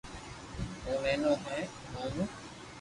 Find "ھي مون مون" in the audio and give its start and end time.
1.45-2.27